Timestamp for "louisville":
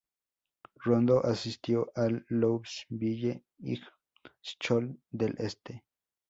2.29-3.43